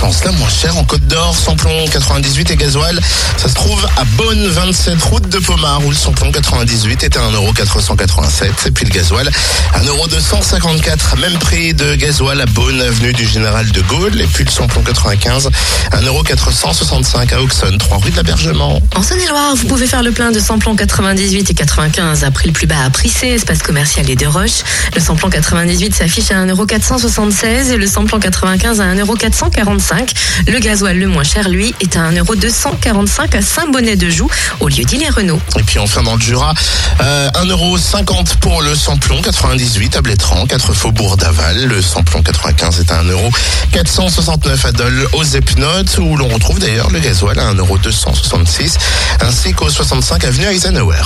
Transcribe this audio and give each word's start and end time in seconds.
L'essence 0.00 0.24
la 0.24 0.32
moins 0.32 0.48
chère 0.48 0.76
en 0.78 0.84
Côte 0.84 1.06
d'Or, 1.08 1.36
samplon 1.36 1.84
98 1.86 2.50
et 2.50 2.56
gasoil, 2.56 2.98
ça 3.36 3.48
se 3.48 3.54
trouve 3.54 3.86
à 3.96 4.04
Beaune 4.16 4.46
27 4.48 5.02
route 5.02 5.28
de 5.28 5.38
Pomard 5.38 5.84
où 5.84 5.90
le 5.90 5.96
samplon 5.96 6.32
98 6.32 7.04
est 7.04 7.16
à 7.16 7.20
1,487€ 7.20 8.66
et 8.66 8.70
puis 8.70 8.86
le 8.86 8.90
gasoil 8.90 9.30
1,254€. 9.74 11.20
Même 11.20 11.38
prix 11.38 11.74
de 11.74 11.96
gasoil 11.96 12.40
à 12.40 12.46
Beaune, 12.46 12.80
avenue 12.80 13.12
du 13.12 13.26
Général 13.26 13.70
de 13.72 13.80
Gaulle 13.82 14.20
et 14.20 14.26
puis 14.26 14.44
le 14.44 14.50
samplon 14.50 14.80
95 14.82 15.50
1,465€ 15.92 17.34
à 17.34 17.42
Auxonne, 17.42 17.76
3 17.76 17.98
rue 17.98 18.10
de 18.10 18.16
l'Abergement. 18.16 18.80
En 18.94 19.02
Saône-et-Loire, 19.02 19.54
vous 19.56 19.66
pouvez 19.66 19.86
faire 19.86 20.02
le 20.02 20.12
plein 20.12 20.30
de 20.30 20.40
samplon 20.40 20.76
98 20.76 21.50
et 21.50 21.54
95 21.54 22.24
à 22.24 22.30
prix 22.30 22.46
le 22.46 22.54
plus 22.54 22.66
bas 22.66 22.84
à 22.86 22.90
Prissé, 22.90 23.28
espace 23.28 23.62
commercial 23.62 24.08
et 24.08 24.16
de 24.16 24.26
Roche. 24.26 24.62
Le 24.94 25.00
samplon 25.00 25.28
98 25.28 25.94
s'affiche 25.94 26.30
à 26.30 26.46
1,476€ 26.46 27.72
et 27.72 27.76
le 27.76 27.86
samplon 27.86 28.18
95 28.18 28.80
à 28.80 28.94
1,445€. 28.94 29.89
Le 30.46 30.58
gasoil 30.58 30.96
le 30.96 31.08
moins 31.08 31.24
cher, 31.24 31.48
lui, 31.48 31.74
est 31.80 31.96
à 31.96 32.10
1,245€ 32.10 33.36
à 33.36 33.42
Saint-Bonnet-de-Joux, 33.42 34.28
au 34.60 34.68
lieu 34.68 34.84
dit 34.84 34.98
les 34.98 35.08
Renault. 35.08 35.40
Et 35.58 35.62
puis 35.62 35.78
enfin 35.78 36.02
dans 36.02 36.14
le 36.14 36.20
Jura, 36.20 36.54
euh, 37.00 37.28
1,50€ 37.30 38.36
pour 38.36 38.62
le 38.62 38.74
samplon 38.74 39.20
98 39.20 39.96
à 39.96 40.02
Blétran, 40.02 40.46
4 40.46 40.72
faubourg 40.74 41.16
d'Aval. 41.16 41.66
Le 41.66 41.82
samplon 41.82 42.22
95 42.22 42.80
est 42.80 42.92
à 42.92 43.02
1,469€ 43.02 44.66
à 44.66 44.72
Dole 44.72 45.08
aux 45.12 45.24
Epnotes 45.24 45.98
où 45.98 46.16
l'on 46.16 46.28
retrouve 46.28 46.60
d'ailleurs 46.60 46.90
le 46.90 47.00
gasoil 47.00 47.38
à 47.38 47.52
1,266€ 47.52 48.76
ainsi 49.22 49.52
qu'au 49.52 49.68
65 49.68 50.24
avenue 50.24 50.46
Eisenhower. 50.46 51.02